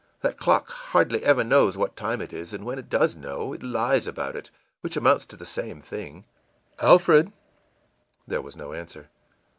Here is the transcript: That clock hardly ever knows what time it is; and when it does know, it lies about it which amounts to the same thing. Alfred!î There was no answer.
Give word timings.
That 0.21 0.39
clock 0.39 0.71
hardly 0.71 1.23
ever 1.23 1.43
knows 1.43 1.77
what 1.77 1.95
time 1.95 2.21
it 2.23 2.33
is; 2.33 2.53
and 2.53 2.65
when 2.65 2.79
it 2.79 2.89
does 2.89 3.15
know, 3.15 3.53
it 3.53 3.61
lies 3.61 4.07
about 4.07 4.35
it 4.35 4.49
which 4.79 4.97
amounts 4.97 5.25
to 5.27 5.35
the 5.35 5.45
same 5.45 5.79
thing. 5.79 6.25
Alfred!î 6.79 7.31
There 8.25 8.41
was 8.41 8.55
no 8.55 8.73
answer. 8.73 9.09